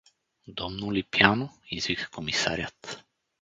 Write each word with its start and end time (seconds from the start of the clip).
—Домну 0.47 0.87
Липяну?— 0.95 1.49
извика 1.75 2.07
комисарят. 2.15 2.79